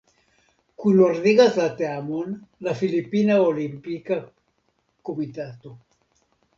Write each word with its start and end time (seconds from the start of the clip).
Kunordigas 0.83 1.59
la 1.61 1.67
teamon 1.83 2.33
la 2.69 2.75
Filipina 2.81 3.39
Olimpika 3.53 4.21
Komitato. 5.11 5.81